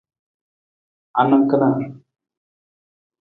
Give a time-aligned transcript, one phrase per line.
[1.19, 1.69] Anang kana?